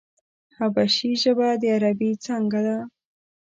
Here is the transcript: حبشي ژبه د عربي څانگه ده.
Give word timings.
حبشي 0.57 1.11
ژبه 1.21 1.49
د 1.61 1.63
عربي 1.75 2.11
څانگه 2.23 2.61
ده. 2.65 2.77